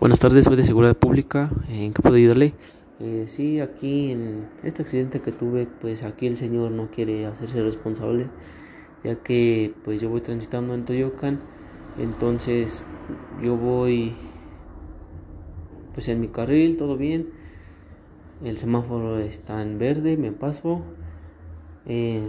[0.00, 1.50] Buenas tardes, soy de Seguridad Pública.
[1.68, 2.52] ¿En qué puedo ayudarle?
[2.98, 7.62] Eh, sí, aquí en este accidente que tuve, pues aquí el señor no quiere hacerse
[7.62, 8.26] responsable,
[9.04, 11.38] ya que pues yo voy transitando en Toyocan,
[11.96, 12.84] entonces
[13.40, 14.12] yo voy
[15.94, 17.30] pues en mi carril, todo bien,
[18.44, 20.82] el semáforo está en verde, me paso,
[21.86, 22.28] eh,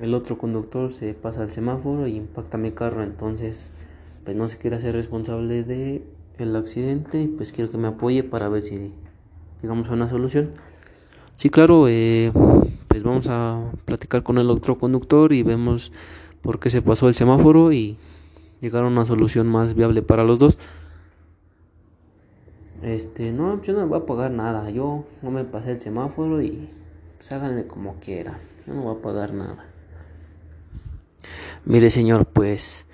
[0.00, 3.70] el otro conductor se pasa el semáforo y impacta mi carro, entonces
[4.24, 6.02] pues no se quiere hacer responsable de
[6.38, 8.92] el accidente y pues quiero que me apoye para ver si
[9.62, 10.52] llegamos a una solución.
[11.36, 12.32] Sí, claro, eh,
[12.88, 15.92] pues vamos a platicar con el otro conductor y vemos
[16.42, 17.96] por qué se pasó el semáforo y
[18.60, 20.58] llegar a una solución más viable para los dos.
[22.82, 26.68] Este, no, yo no voy a pagar nada, yo no me pasé el semáforo y
[27.16, 29.64] pues háganle como quieran, yo no voy a pagar nada.
[31.64, 32.86] Mire señor, pues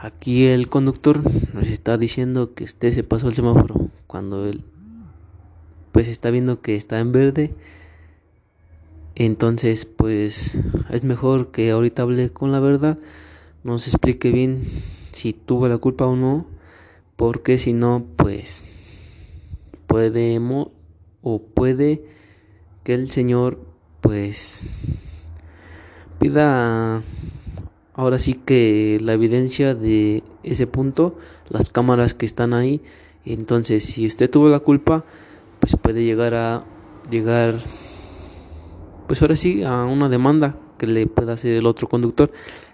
[0.00, 1.20] Aquí el conductor
[1.54, 4.62] nos está diciendo que usted se pasó el semáforo cuando él
[5.90, 7.52] pues está viendo que está en verde.
[9.16, 10.56] Entonces, pues
[10.90, 12.98] es mejor que ahorita hable con la verdad,
[13.64, 14.62] nos explique bien
[15.10, 16.46] si tuvo la culpa o no,
[17.16, 18.62] porque si no, pues
[19.88, 20.68] podemos
[21.22, 22.04] o puede
[22.84, 23.58] que el señor
[24.00, 24.62] pues
[26.20, 27.02] pida
[27.98, 31.18] ahora sí que la evidencia de ese punto,
[31.48, 32.80] las cámaras que están ahí,
[33.24, 35.04] entonces si usted tuvo la culpa,
[35.58, 36.64] pues puede llegar a
[37.10, 37.56] llegar
[39.08, 42.30] pues ahora sí a una demanda que le pueda hacer el otro conductor.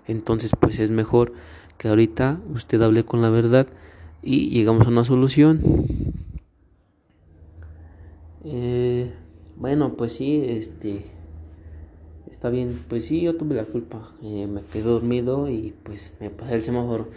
[0.06, 1.32] Entonces, pues es mejor
[1.78, 3.66] que ahorita usted hable con la verdad
[4.20, 5.62] y llegamos a una solución.
[8.44, 9.10] Eh,
[9.56, 11.06] bueno, pues sí, este
[12.44, 16.28] está bien, pues sí, yo tuve la culpa, eh, me quedé dormido y pues me
[16.28, 17.08] pasé el semáforo.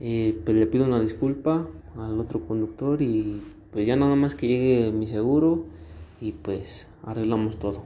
[0.00, 3.40] Eh, pues le pido una disculpa al otro conductor y
[3.70, 5.66] pues ya nada más que llegue mi seguro
[6.20, 7.84] y pues arreglamos todo.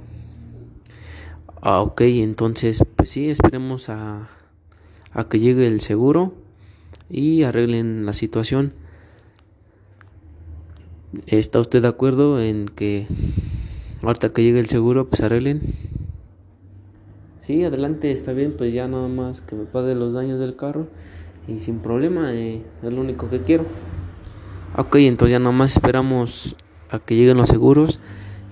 [1.61, 4.31] Ah, ok, entonces pues sí, esperemos a,
[5.13, 6.33] a que llegue el seguro
[7.11, 8.73] y arreglen la situación.
[11.27, 13.07] ¿Está usted de acuerdo en que
[14.01, 15.84] ahorita que llegue el seguro pues arreglen?
[17.45, 20.87] Sí, adelante, está bien, pues ya nada más que me pague los daños del carro
[21.47, 23.67] y sin problema, eh, es lo único que quiero.
[24.79, 26.57] Ok, entonces ya nada más esperamos
[26.89, 28.01] a que lleguen los seguros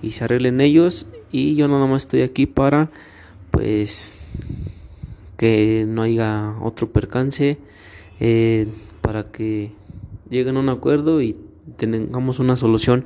[0.03, 2.91] y se arreglen ellos y yo nada más estoy aquí para
[3.49, 4.19] pues
[5.37, 7.57] que no haya otro percance
[8.19, 8.67] eh,
[9.01, 9.71] para que
[10.29, 11.35] lleguen a un acuerdo y
[11.77, 13.05] tengamos una solución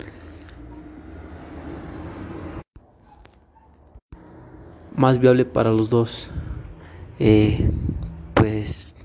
[4.98, 6.30] más viable para los dos.
[7.20, 7.70] Eh,
[8.34, 8.96] pues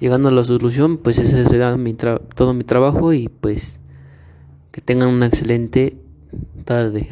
[0.00, 3.78] llegando a la solución, pues ese será mi todo mi trabajo y pues
[4.72, 5.96] que tengan una excelente
[6.64, 7.08] tarde.